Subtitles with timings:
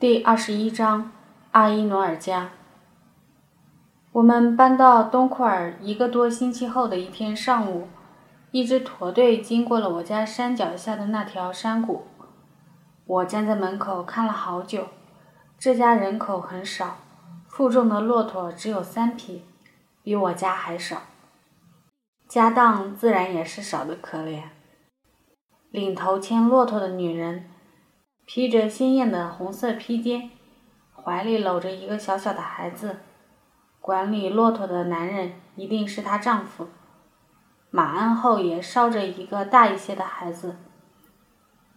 [0.00, 1.10] 第二十一章，
[1.50, 2.50] 阿依努尔家。
[4.12, 7.88] 我们搬到东库尔一个多星期后的一天上午，
[8.52, 12.06] 一支驼队经过了我家山脚下的那条山谷。
[13.06, 14.86] 我站在门口看了好久。
[15.58, 16.98] 这家人口很少，
[17.48, 19.42] 负重的骆驼只有三匹，
[20.04, 21.02] 比我家还少。
[22.28, 24.44] 家当自然也是少得可怜。
[25.72, 27.50] 领头牵骆驼的女人。
[28.30, 30.30] 披着鲜艳的红色披肩，
[30.94, 32.98] 怀里搂着一个小小的孩子。
[33.80, 36.68] 管理骆驼的男人一定是她丈夫。
[37.70, 40.58] 马鞍后也捎着一个大一些的孩子。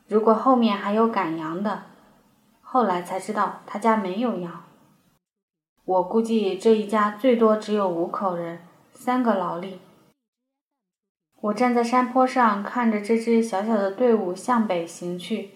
[0.09, 1.83] 如果后面还有赶羊的，
[2.59, 4.65] 后来才知道他家没有羊。
[5.85, 8.59] 我估计这一家最多只有五口人，
[8.91, 9.79] 三个劳力。
[11.39, 15.51] 我站在山坡上，看着这支小小的队伍向北行去。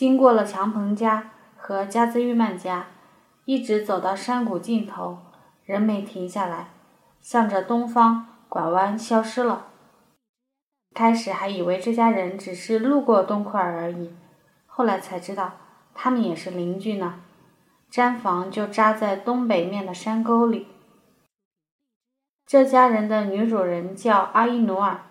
[0.00, 2.86] 经过了强鹏家和加兹玉曼家，
[3.44, 5.18] 一直走到山谷尽头，
[5.66, 6.70] 人没停下来，
[7.20, 9.66] 向着东方拐弯消失了。
[10.94, 14.14] 开始还以为这家人只是路过东库尔而已，
[14.64, 15.52] 后来才知道
[15.92, 17.20] 他们也是邻居呢。
[17.92, 20.66] 毡房就扎在东北面的山沟里。
[22.46, 25.02] 这家人的女主人叫阿依努尔，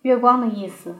[0.00, 0.96] 月光的意思。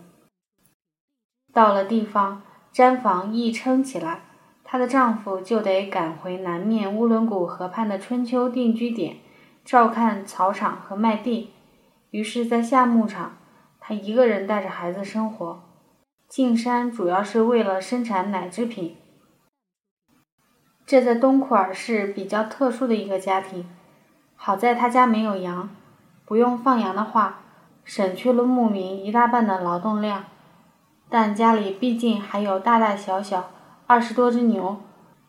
[1.51, 2.43] 到了地方。
[2.75, 4.23] 毡房一撑起来，
[4.65, 9.17] 她的丈夫就得赶回南面乌伦古河畔的春秋定居点，
[9.65, 11.51] 照看草场和麦地。
[12.11, 13.37] 于是，在夏牧场，
[13.79, 15.63] 她一个人带着孩子生活。
[16.29, 18.97] 进山主要是为了生产奶制品。
[20.87, 23.69] 这在东库尔是比较特殊的一个家庭。
[24.35, 25.69] 好在他家没有羊，
[26.25, 27.41] 不用放羊的话，
[27.85, 30.25] 省去了牧民一大半的劳动量。
[31.13, 33.51] 但家里毕竟还有大大小小
[33.87, 34.81] 二十多只牛，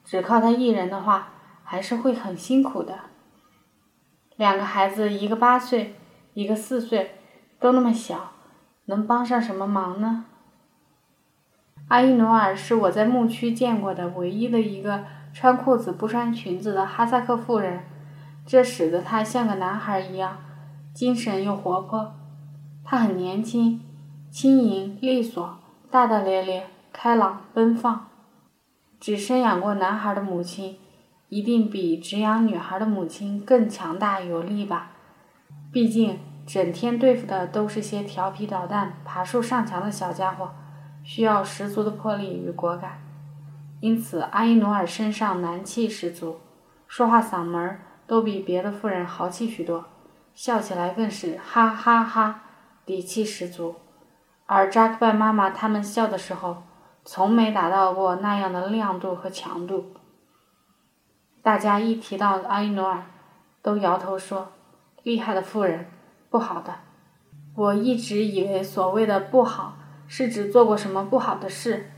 [0.06, 2.98] 只靠他一人的话，还是会很辛苦的。
[4.38, 5.95] 两个孩子，一个八岁，
[6.36, 7.16] 一个四岁，
[7.60, 8.32] 都那么小，
[8.86, 10.23] 能帮上什么忙呢？
[11.89, 17.83] 阿依努尔是我在牧区见过的唯一的一个穿裤子不穿裙子的哈萨克妇人，
[18.45, 20.38] 这使得她像个男孩一样，
[20.93, 22.14] 精神又活泼。
[22.86, 23.82] 她很年轻，
[24.32, 25.60] 轻盈利索。
[25.93, 28.08] 大大咧咧、开朗奔放，
[28.99, 30.80] 只生养过男孩的母亲，
[31.30, 34.89] 一定比只养女孩的母亲更强大有力吧？
[35.71, 36.17] 毕竟
[36.48, 40.49] 整天对付的都是些调皮捣蛋、爬树上墙的小家伙，
[41.04, 42.99] 需要十足的魄力与果敢。
[43.80, 46.39] 因此，阿依努尔身上男气十足，
[46.87, 49.86] 说话嗓门都比别的妇人豪气许多，
[50.33, 52.42] 笑起来更是哈哈哈，
[52.83, 53.75] 底气十足。
[54.45, 56.64] 而扎克拜妈妈他们笑的时候，
[57.05, 59.93] 从没达到过那样的亮度和强度。
[61.42, 63.04] 大家一提到阿依努尔，
[63.61, 64.52] 都摇头说
[65.04, 65.87] ：“厉害的妇人，
[66.30, 66.76] 不好的。”
[67.55, 69.77] 我一直以为所谓的“不好”
[70.08, 71.92] 是指做过什么不好的事，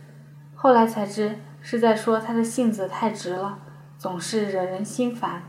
[0.55, 3.59] 后来才知是在说她的性子太直了，
[3.97, 5.43] 总是惹人心烦。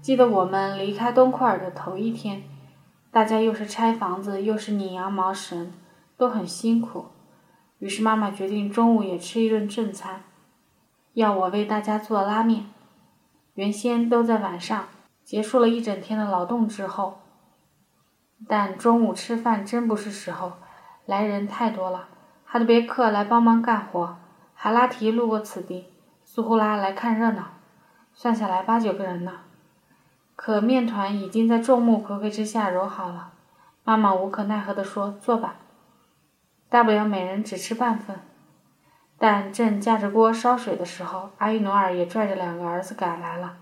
[0.00, 2.44] 记得我们离开东库尔的头一天。
[3.16, 5.72] 大家又是拆房子，又是拧羊毛绳，
[6.18, 7.06] 都很辛苦。
[7.78, 10.22] 于是妈妈决定中午也吃一顿正餐，
[11.14, 12.66] 要我为大家做拉面。
[13.54, 14.88] 原先都在晚上，
[15.24, 17.20] 结束了一整天的劳动之后。
[18.46, 20.52] 但中午吃饭真不是时候，
[21.06, 22.08] 来人太多了。
[22.44, 24.18] 哈德别克来帮忙干活，
[24.54, 25.86] 哈拉提路过此地，
[26.22, 27.44] 苏呼拉来看热闹，
[28.12, 29.32] 算下来八九个人呢。
[30.36, 33.32] 可面团已经在众目睽睽之下揉好了，
[33.82, 35.56] 妈妈无可奈何地说：“做吧，
[36.68, 38.20] 大不了每人只吃半份。”
[39.18, 43.56] 但正架着锅烧水的时候，阿依努尔也拽着两个儿子赶来了。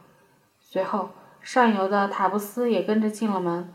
[0.58, 3.72] 随后，上游的塔布斯也跟着进了门，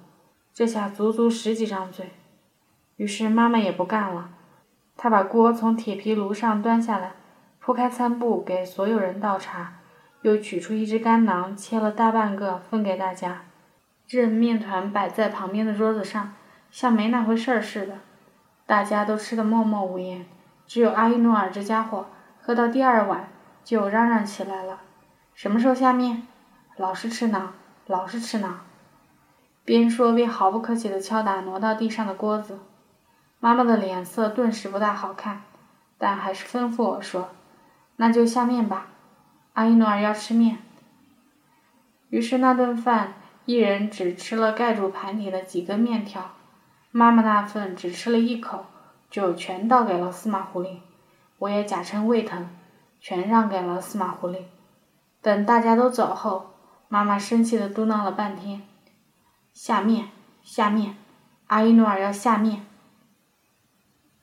[0.53, 2.11] 这下足足十几张嘴。
[2.97, 4.31] 于是妈妈也不干了，
[4.97, 7.13] 她把锅从铁皮炉上端下来，
[7.59, 9.78] 铺开餐布给所有人倒茶。
[10.21, 13.43] 又取出一只干囊，切了大半个分给大家，
[14.07, 16.33] 任面团摆在旁边的桌子上，
[16.69, 17.99] 像没那回事儿似的。
[18.65, 20.25] 大家都吃得默默无言，
[20.67, 22.07] 只有阿依努尔这家伙
[22.41, 23.29] 喝到第二碗
[23.63, 24.81] 就嚷嚷起来了
[25.33, 26.27] ：“什么时候下面？
[26.75, 27.47] 老是吃馕，
[27.87, 28.51] 老是吃馕！”
[29.65, 32.59] 边说边毫不客气地敲打挪到地上的锅子。
[33.39, 35.43] 妈妈的脸色顿时不大好看，
[35.97, 37.29] 但还是吩咐我说
[37.95, 38.87] ：“那就下面吧。”
[39.59, 40.59] 阿依努尔要吃面，
[42.09, 46.31] 于是那顿饭一人只吃了盖住盘底的几根面条，
[46.91, 48.67] 妈妈那份只吃了一口，
[49.09, 50.77] 就全倒给了司马狐狸。
[51.39, 52.47] 我也假称胃疼，
[53.01, 54.43] 全让给了司马狐狸。
[55.21, 56.51] 等大家都走后，
[56.87, 58.61] 妈妈生气的嘟囔了半天
[59.51, 60.07] ：“下面，
[60.41, 60.95] 下面，
[61.47, 62.65] 阿依努尔要下面。”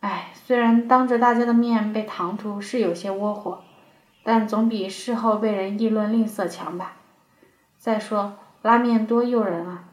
[0.00, 3.62] 哎，虽然当着大家的面被唐突是有些窝火，
[4.26, 6.96] 但总比事后被人议论吝啬强吧。
[7.78, 9.84] 再说拉面多诱人啊，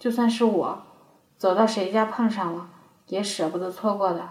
[0.00, 0.82] 就算是我，
[1.36, 2.68] 走到谁家碰上了，
[3.06, 4.30] 也舍不得错过的。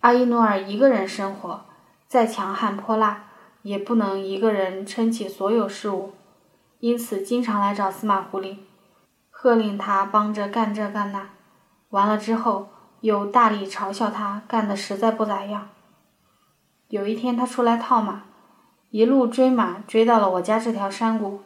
[0.00, 1.60] 阿依努尔一个人生活，
[2.08, 3.24] 再强悍泼辣，
[3.60, 6.14] 也不能一个人撑起所有事务，
[6.80, 8.56] 因此经常来找司马狐狸，
[9.28, 11.28] 喝令他帮着干这干那，
[11.90, 12.68] 完了之后。
[13.02, 15.70] 又大力嘲笑他干的实在不咋样。
[16.92, 18.24] 有一天他出来套马，
[18.90, 21.40] 一路追马追到了我家这条山谷，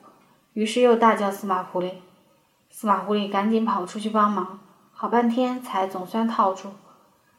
[0.54, 1.92] 于是又大叫司马狐狸。
[2.68, 4.58] 司马狐狸赶紧跑出去帮忙，
[4.90, 6.70] 好半天才总算套住。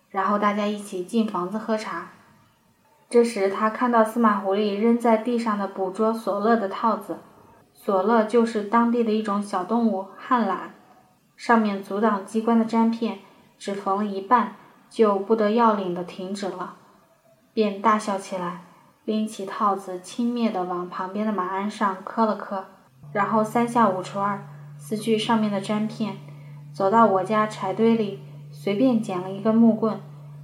[0.09, 2.11] 然后大家一起进房子喝茶。
[3.09, 7.17] 这时他看到司马狐狸扔在地上的捕捉索勒的套子，
[7.73, 10.57] 索勒就是当地的一种小动物旱獭，
[11.35, 13.19] 上面阻挡机关的粘片。
[13.59, 14.55] 只缝了一半，
[14.89, 16.75] 就不得要领的停止了，
[17.57, 18.61] 便大笑起来，
[19.03, 22.65] 拎起套子轻蔑地往旁边的马鞍上磕了磕，
[23.11, 26.17] 然后三下五除二撕去上面的粘片，
[26.71, 28.19] 走到我家柴堆里，
[28.51, 29.99] 随便捡了一根木棍，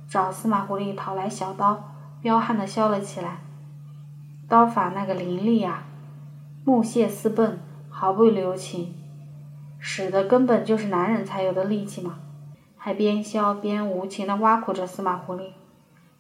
[0.10, 1.84] 找司马狐狸讨来小刀，
[2.24, 3.42] 彪悍地削了起来。
[4.50, 5.84] 刀法那个凌厉啊，
[6.66, 7.60] 木屑四蹦，
[7.92, 8.96] 毫不留情，
[9.78, 12.18] 使得根本就是男人才有的力气嘛。
[12.76, 15.52] 还边削边无情地挖苦着司马狐狸，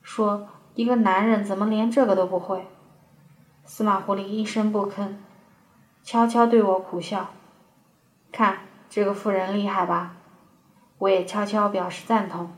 [0.04, 2.68] 说：“一个男人怎么连这个都不会？”
[3.66, 5.16] 司马狐狸一声不吭，
[6.04, 7.30] 悄悄对我苦笑
[8.31, 8.60] ：“看
[8.90, 10.16] 这个妇人厉害吧？”
[11.00, 12.52] 我也悄悄表示赞同。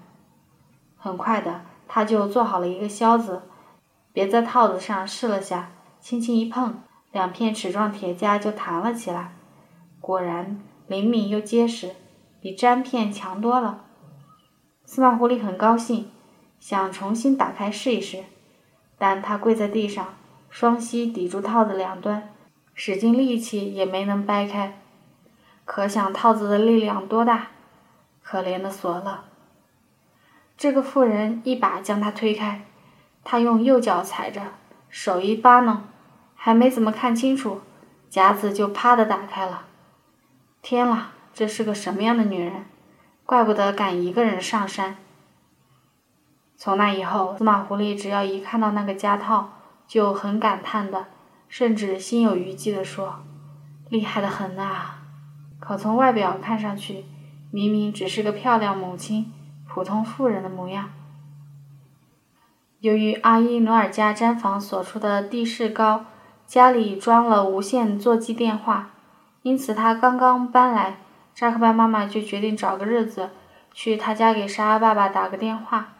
[0.97, 3.43] 很快的，他就做好了一个销子，
[4.11, 6.81] 别在套子上试了下，轻轻一碰，
[7.11, 9.33] 两片齿状铁夹就弹了起来。
[10.01, 11.95] 果然灵敏又结实，
[12.39, 13.85] 比粘片强多了。
[14.85, 16.11] 司马狐狸很高兴，
[16.59, 18.23] 想重新打开试一试，
[18.97, 20.15] 但他跪在地上，
[20.49, 22.33] 双膝抵住套子两端，
[22.73, 24.79] 使尽力气也没能掰开。
[25.65, 27.47] 可想套子的力量多大？
[28.23, 29.25] 可怜的索勒！
[30.57, 32.65] 这个妇人一把将他推开，
[33.23, 34.41] 他用右脚踩着，
[34.89, 35.83] 手一扒弄，
[36.33, 37.61] 还没怎么看清楚，
[38.09, 39.65] 夹子就啪的打开了。
[40.61, 42.65] 天啦，这是个什么样的女人？
[43.25, 44.97] 怪不得敢一个人上山。
[46.57, 49.49] 从那以后，司马狐狸只要一看到那个夹套，
[49.85, 51.07] 就很感叹的，
[51.49, 53.23] 甚至心有余悸的说
[53.89, 55.01] ：“厉害的很啊！”
[55.59, 57.05] 可从外表看上去，
[57.51, 59.31] 明明只是个漂亮母亲、
[59.67, 60.89] 普通妇人的模样。
[62.79, 66.05] 由于阿依努尔家毡房所处的地势高，
[66.45, 68.91] 家里装了无线座机电话，
[69.41, 70.97] 因此他刚刚搬来。
[71.33, 73.31] 扎克班妈妈就决定找个日子
[73.73, 75.94] 去他家给沙阿爸爸打个电话。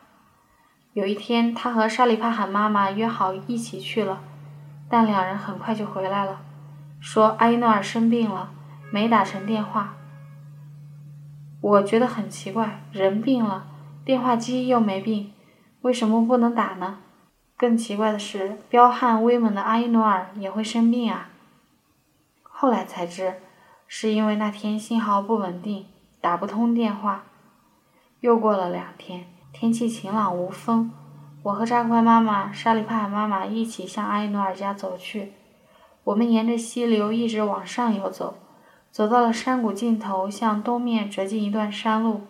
[0.96, 4.22] 有一天，他和沙里帕罕妈妈约好一起去了，
[4.88, 6.40] 但两人很快就回来了，
[7.02, 8.52] 说阿依诺尔生病了，
[8.92, 9.96] 没打成电话。
[11.60, 13.68] 我觉得很奇怪，人病了，
[14.06, 15.34] 电话机又没病，
[15.82, 17.00] 为什么不能打呢？
[17.58, 21.28] 更奇怪的是，彪悍威猛的阿依诺尔也会生病啊。
[22.42, 23.36] 后来才知。
[23.88, 25.86] 是因为那天信号不稳定，
[26.20, 27.26] 打不通电话。
[28.22, 30.92] 又过了两天，天气晴朗无风，
[31.42, 35.32] 我和扎克妈妈、沙里帕妈妈一起向阿依努尔家走去。
[36.04, 38.36] 我们沿着溪流一直往上游走，
[38.92, 42.24] 走到了山谷尽头，向东面折进一段山路。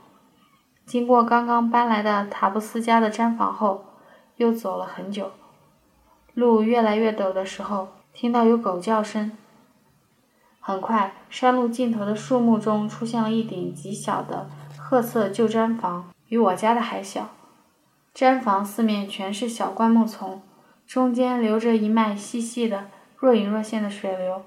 [0.85, 3.85] 经过刚刚搬来的塔布斯家的毡房后，
[4.35, 5.31] 又走了很久。
[6.35, 9.35] 路越来越陡的时候，听到有狗叫声。
[10.59, 17.29] 很快，山路尽头的树木中出现了一顶极小的褐色旧毡房，比我家的还小。
[18.13, 20.41] 毡房四面全是小灌木丛，
[20.87, 24.43] 中间流着一脉细细的、若隐若现的水流。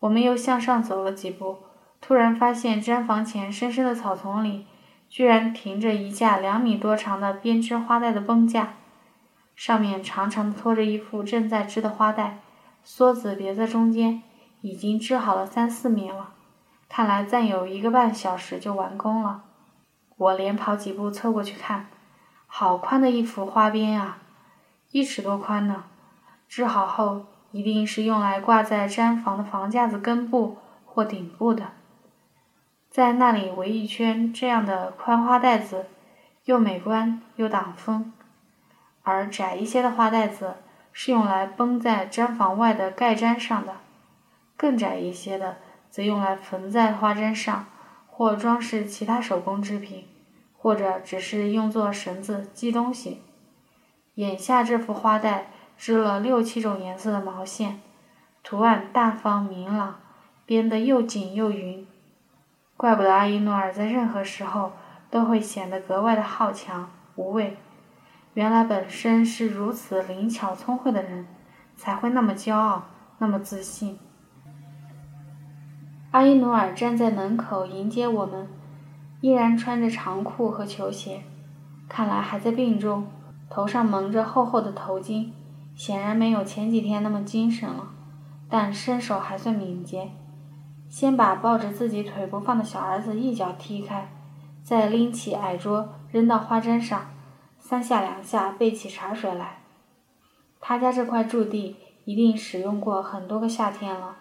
[0.00, 1.58] 我们又向上走了几步，
[2.00, 4.66] 突然发现毡房前深深的草丛里，
[5.08, 8.74] 居然停着一架两米多长的编织花带的绷架，
[9.54, 12.38] 上面长长的拖着一副正在织的花带，
[12.86, 14.22] 梭子别在中间。
[14.60, 16.30] 已经织好了三四米了，
[16.88, 19.44] 看来再有一个半小时就完工了。
[20.18, 21.86] 我连跑几步凑过去看，
[22.46, 24.18] 好宽的一幅花边啊，
[24.90, 25.84] 一尺多宽呢。
[26.48, 31.68] 织好后一定是用来挂在毡房的房架子根部或顶部的，
[32.90, 35.86] 在那里围一圈这样的宽花带子，
[36.44, 38.12] 又美观又挡风。
[39.02, 40.56] 而窄一些的花带子
[40.92, 43.74] 是用来绷在毡房外的盖毡上的；
[44.56, 45.58] 更窄一些的，
[45.88, 47.66] 则用来缝在花毡上，
[48.18, 50.04] 或装饰其他手工制品，
[50.56, 53.22] 或者只是用作绳子系东西。
[54.16, 57.80] 眼下这幅花带织了六七种颜色的毛线，
[58.42, 60.00] 图案大方明朗，
[60.44, 61.86] 编得又紧又匀。
[62.76, 64.72] 怪不得阿依诺尔在任何时候
[65.08, 67.56] 都会显得格外的好强无畏。
[68.34, 71.28] 原来本身是如此灵巧聪慧的人，
[71.76, 74.00] 才会那么骄傲，那么自信。
[76.10, 78.48] 阿依努尔站在门口迎接我们，
[79.20, 81.22] 依然穿着长裤和球鞋，
[81.86, 83.06] 看来还在病中，
[83.50, 85.30] 头上蒙着厚厚的头巾，
[85.76, 87.90] 显然没有前几天那么精神了，
[88.48, 90.10] 但身手还算敏捷。
[90.88, 94.10] 先把抱着自己腿不放的小儿子一脚踢开，
[94.62, 97.10] 再拎起矮桌扔到花针上，
[97.58, 99.58] 三下两下备起茶水来。
[100.58, 104.16] 他家这块驻地一定使用过很多个夏天了。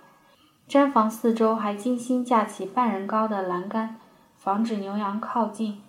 [0.69, 3.95] 毡房四周还精心架起半人高的栏杆，
[4.36, 5.81] 防止牛羊靠近。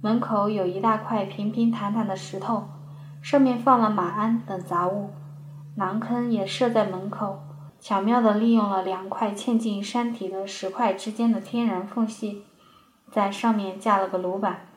[0.00, 2.68] 门口有一大块平平坦坦的石头，
[3.20, 5.10] 上面放了马鞍等杂物。
[5.76, 7.40] 囊坑也设在门口。
[7.80, 12.44] 巧妙地利用了两块嵌进山体的石块之间的天然缝隙，
[13.10, 14.68] 在上面架了个炉板，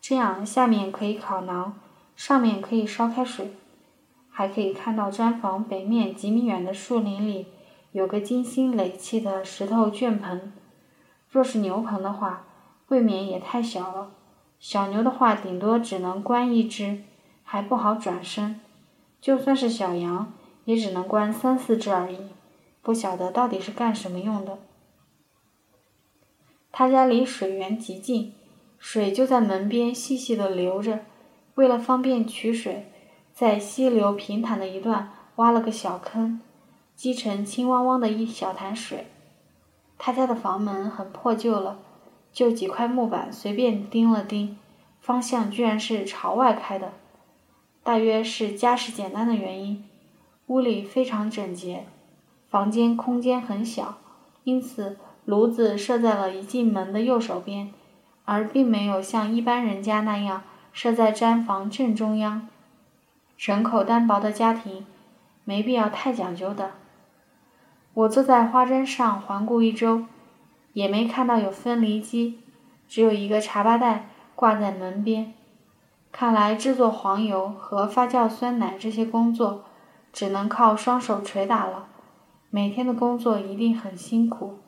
[0.00, 1.72] 这样下面可以烤馕，
[2.14, 3.56] 上面可以烧开水。
[4.30, 7.48] 还可以看到毡房北面几米远的树林里
[7.92, 10.52] 有个精心垒砌的石头圈棚。
[11.30, 12.44] 若是牛棚的话，
[12.88, 14.10] 未免也太小了；
[14.58, 17.02] 小牛的话，顶多只能关一只，
[17.42, 18.60] 还不好转身；
[19.20, 20.32] 就算是小羊。
[20.64, 22.18] 也只能关三四只而已，
[22.82, 24.58] 不晓得到底是干什么用的。
[26.70, 28.34] 他家离水源极近，
[28.78, 31.00] 水就在门边细细的流着。
[31.54, 32.92] 为了方便取水，
[33.32, 36.42] 在溪流平坦的一段挖了个小坑，
[36.98, 39.06] 积成青汪汪的一小潭水。
[39.98, 41.78] 他家的房门很破旧了，
[42.32, 44.58] 就几块木板随便钉了钉，
[45.00, 46.94] 方向居然是朝外开的，
[47.84, 49.84] 大约是家世简单的原因。
[50.48, 51.86] 屋里非常整洁，
[52.50, 53.98] 房间空间很小，
[54.42, 57.72] 因此炉子设在了一进门的右手边，
[58.24, 62.48] 而并没有像一般人家那样设在毡房正中央。
[63.36, 64.84] 人口单薄的家庭，
[65.44, 66.72] 没必要太讲究的。
[67.98, 70.04] 我坐在花针上环顾一周，
[70.72, 72.38] 也没看到有分离机，
[72.86, 75.34] 只有一个茶吧袋挂在门边。
[76.12, 79.64] 看来制作黄油和发酵酸奶这些工作。
[80.10, 81.86] 只能靠双手捶打了，
[82.50, 84.58] 每天的工作一定很辛苦。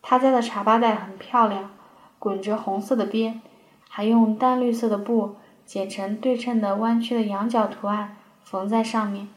[0.00, 1.70] 他家的茶吧袋很漂亮，
[2.18, 3.42] 滚着红色的边，
[3.88, 9.28] 还用淡绿色的布剪成对称的弯曲的羊角图案缝在上面，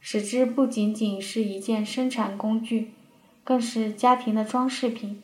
[0.00, 2.94] 使之不仅仅是一件生产工具，
[3.44, 5.22] 更是家庭的装饰品。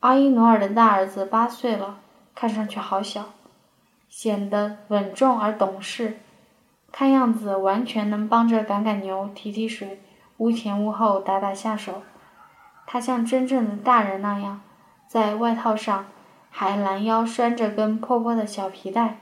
[0.00, 2.00] 阿依努尔的大儿子八岁了，
[2.34, 3.30] 看上去好小，
[4.08, 6.18] 显得稳重而懂事。
[6.92, 10.00] 看样子完全能帮着赶赶牛、提提水，
[10.36, 12.02] 屋前屋后打打下手。
[12.86, 14.60] 他像真正的大人那样，
[15.08, 16.06] 在外套上
[16.50, 19.18] 还拦腰拴着根破破的小皮带。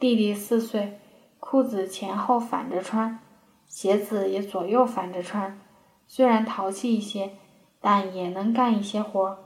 [0.00, 0.98] 弟弟四岁，
[1.38, 3.20] 裤子前后反着穿，
[3.74, 5.58] 鞋子也左右反着穿。
[6.06, 7.32] 虽然淘气一些，
[7.80, 9.36] 但也能干一些活。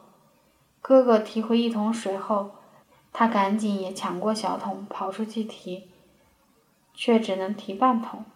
[0.82, 2.50] 哥哥提回一桶水后，
[3.10, 5.88] 他赶紧也抢过小桶跑出去提。
[6.92, 8.26] 却只能提半桶。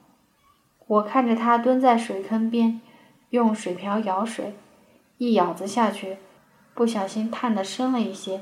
[0.86, 2.80] 我看着他蹲在水坑边，
[3.28, 4.54] 用水瓢舀水，
[5.18, 6.16] 一舀子下去，
[6.72, 8.40] 不小心探得深了一些，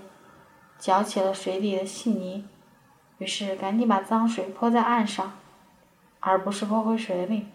[0.78, 2.46] 搅起了水底的细泥。
[3.18, 5.32] 于是赶紧把脏水泼在岸上，
[6.20, 7.46] 而不是泼回水里。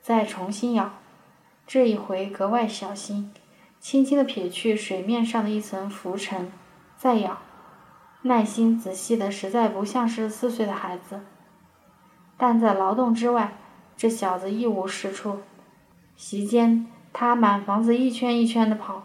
[0.00, 0.92] 再重新舀，
[1.66, 3.32] 这一回格外小心，
[3.78, 6.50] 轻轻地撇去水面上的一层浮尘，
[6.96, 7.38] 再舀，
[8.22, 11.20] 耐心仔细的，实在不像是四岁的孩子。
[12.36, 13.58] 但在劳动之外，
[13.96, 15.40] 这小子一无是处。
[16.16, 19.02] 席间，他满房子一圈一圈的跑，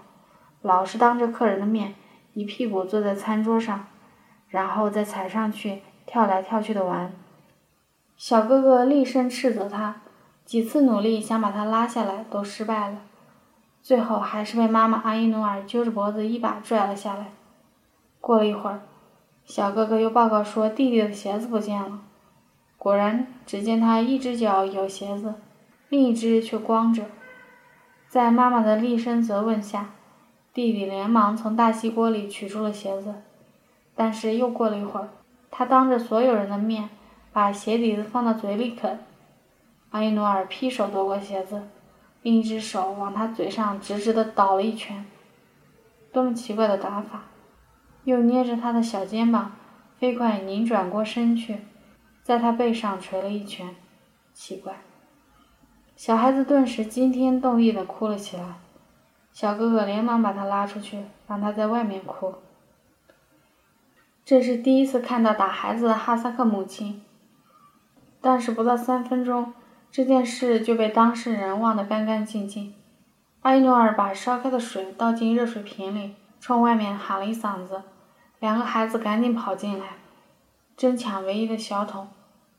[0.61, 1.95] 老是当着客人的面
[2.33, 3.87] 一屁股坐在餐桌上，
[4.47, 7.13] 然后再踩上去跳来跳去的玩。
[8.17, 10.01] 小哥哥厉声斥责他，
[10.45, 12.99] 几次努力想把他拉下来都失败了，
[13.81, 17.31] 最后还是被妈妈阿依努尔揪着脖子一把拽了下来。
[18.21, 18.81] 过了一会儿，
[19.43, 21.99] 小哥哥又报告说弟弟的鞋子不见了。
[22.77, 25.35] 果然，只见他一只脚有鞋子，
[25.89, 27.03] 另一只却光着。
[28.07, 29.89] 在妈妈的厉声责问下，
[30.53, 33.15] 弟弟连忙从大锡锅里取出了鞋子。
[33.93, 35.09] 但是又过了一会儿，
[35.51, 36.89] 他当着所有人的面
[37.35, 38.97] 把鞋底子放到嘴里啃，
[39.89, 41.67] 阿依努尔劈手夺过鞋子，
[42.21, 45.05] 另一只手往他嘴上直直的倒了一拳。
[46.13, 47.23] 多么奇怪的打法！
[48.05, 49.51] 又捏着他的小肩膀，
[49.99, 51.57] 飞快拧转过身去，
[52.23, 53.75] 在他背上捶了一拳。
[54.33, 54.77] 奇怪！
[55.97, 58.55] 小孩子顿时惊天动地的哭了起来。
[59.33, 62.35] 小哥哥连忙把他拉出去，让他在外面哭。
[64.23, 67.03] 这是第一次看到打孩子的哈萨克母亲，
[68.25, 69.53] 但是不到三分钟。
[69.91, 72.73] 这件事就被当事人忘得干干净净。
[73.41, 77.83] 阿依努尔把烧开的水倒进热水瓶里，冲外面喊了一嗓子，
[78.39, 79.97] 两个孩子赶紧跑进来，
[80.75, 82.07] 争抢唯一的小桶。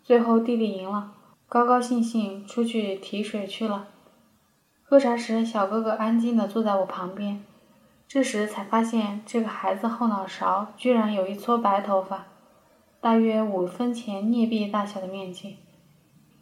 [0.04, 1.10] 最后弟弟赢了，
[1.48, 3.88] 高高兴兴出去提水去了。
[4.84, 7.44] 喝茶时，小哥哥安静地坐在我旁边，
[8.06, 12.26] 这时才发现这个孩子后脑勺居然有一撮白头发，
[13.06, 15.58] 大约五分钱镍币大小的面积。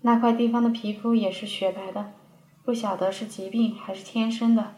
[0.01, 2.15] 那块地方的皮肤也是雪白的，
[2.65, 4.73] 不晓得是疾病还是天生的。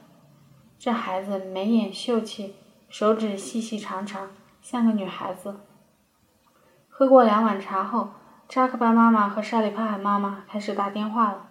[0.80, 2.56] 这孩子眉眼秀气，
[2.88, 5.60] 手指细细长长，像个女孩子。
[6.88, 8.08] 喝过两碗茶后，
[8.48, 11.46] 扎克巴妈妈和沙里帕海妈妈开始打电话了，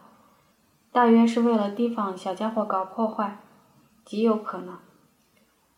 [0.91, 3.39] 大约是为了提防小家伙搞破坏，
[4.03, 4.77] 极有可能。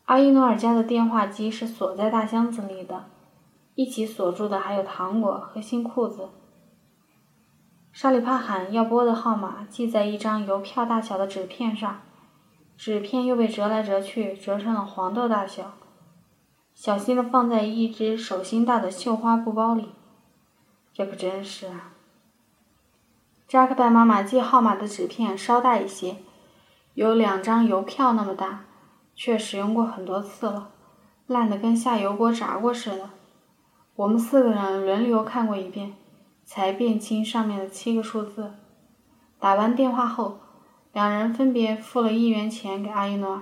[0.05, 3.05] 阿依努尔家的电话机是锁在大箱子里的，
[3.77, 6.29] 一起锁住的还有糖果和新裤子。
[7.93, 12.01] 沙里帕喊要拨的号码记在一张邮票大小的纸片上，
[12.75, 15.73] 纸片又被折来折去，折成了黄豆大小，
[16.73, 19.89] 小心的放在一只手心大的绣花布包里。
[20.91, 21.93] 这可真是啊！
[23.47, 26.17] 扎克拜妈妈记号码的纸片稍大一些，
[26.95, 28.65] 有两张邮票那么大，
[29.15, 30.71] 却使用过很多次了，
[31.27, 33.11] 烂得跟下油锅炸过似的。
[33.97, 35.93] 我们四个人轮流看过一遍。
[36.49, 38.53] 才辨清上面的七个数字。
[39.37, 40.39] 打完电话后，
[40.93, 43.41] 两人分别付了一元钱给阿依诺尔，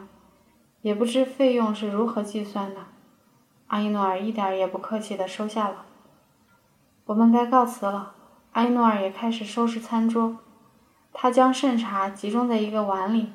[0.82, 2.82] 也不知费用是如何计算的。
[3.68, 5.86] 阿依诺尔一点也不客气地收下了。
[7.06, 8.14] 我们该告辞了。
[8.54, 10.38] 阿依诺尔也开始收拾餐桌。
[11.14, 13.30] 他将剩茶集中在一个碗里，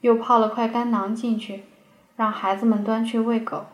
[0.00, 1.62] 又泡了块干囊进去，
[2.16, 3.66] 让孩子们端去喂狗。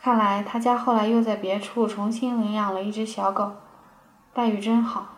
[0.00, 3.52] 看来他家后来又在别处重新领养了一只小狗。
[4.32, 5.16] 待遇真好，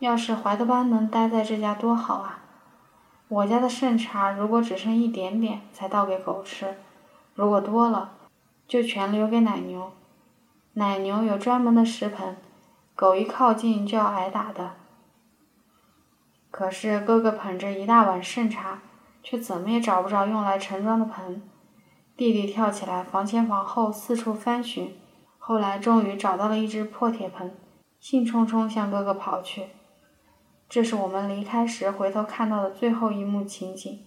[0.00, 2.40] 要是怀特班能待在这家多好啊！
[3.28, 6.74] 我家的剩茶如果只剩一点点，才倒给狗吃；
[7.34, 8.12] 如果多了，
[8.66, 9.92] 就全留给奶牛。
[10.74, 12.36] 奶牛有专门的食盆，
[12.94, 14.72] 狗一靠近就要挨打的。
[16.50, 18.80] 可是哥哥捧着一大碗剩茶，
[19.22, 21.47] 却怎么也找不着用来盛装的盆。
[22.18, 24.92] 弟弟跳起来房前房后四处翻寻，
[25.38, 27.56] 后来终于找到了一只破铁盆。
[28.00, 29.66] 兴冲冲向哥哥跑去，
[30.68, 34.00] 这是我们离开时回头看到的最后一幕情景。